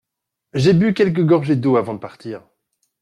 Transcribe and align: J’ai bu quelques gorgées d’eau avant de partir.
J’ai 0.55 0.73
bu 0.73 0.95
quelques 0.95 1.23
gorgées 1.23 1.55
d’eau 1.55 1.75
avant 1.77 1.93
de 1.93 1.99
partir. 1.99 2.41